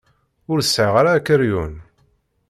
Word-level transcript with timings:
Ur 0.51 0.59
sɛiɣ 0.61 0.93
ara 0.99 1.11
akeryun. 1.17 1.73